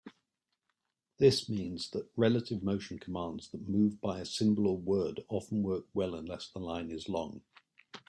This 1.19 1.47
means 1.47 1.91
that 1.91 2.09
relative 2.15 2.63
motion 2.63 2.97
commands 2.97 3.49
that 3.49 3.69
move 3.69 4.01
by 4.01 4.19
a 4.19 4.25
symbol 4.25 4.65
or 4.65 4.75
word 4.79 5.23
often 5.29 5.61
work 5.61 5.85
well 5.93 6.15
unless 6.15 6.47
the 6.49 6.57
line 6.59 6.89
is 6.89 7.07
long. 7.07 7.43